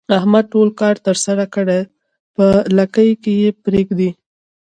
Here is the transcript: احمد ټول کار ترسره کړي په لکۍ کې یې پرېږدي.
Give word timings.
احمد 0.17 0.45
ټول 0.53 0.69
کار 0.79 0.95
ترسره 1.07 1.45
کړي 1.55 1.79
په 2.35 2.45
لکۍ 2.77 3.11
کې 3.23 3.33
یې 3.41 3.49
پرېږدي. 3.63 4.09